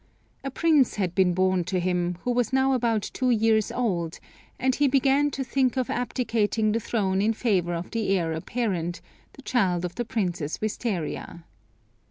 A 0.43 0.49
prince 0.49 0.95
had 0.95 1.13
been 1.13 1.35
born 1.35 1.63
to 1.65 1.79
him, 1.79 2.17
who 2.23 2.31
was 2.31 2.51
now 2.51 2.73
about 2.73 3.03
two 3.03 3.29
years 3.29 3.71
old, 3.71 4.17
and 4.57 4.73
he 4.73 4.87
began 4.87 5.29
to 5.29 5.43
think 5.43 5.77
of 5.77 5.91
abdicating 5.91 6.71
the 6.71 6.79
throne 6.79 7.21
in 7.21 7.33
favor 7.33 7.75
of 7.75 7.91
the 7.91 8.17
Heir 8.17 8.33
apparent, 8.33 8.99
the 9.33 9.43
child 9.43 9.85
of 9.85 9.93
the 9.93 10.03
Princess 10.05 10.57
Wistaria. 10.59 11.43